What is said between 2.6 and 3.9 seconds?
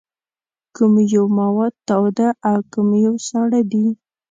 کوم یو ساړه دي؟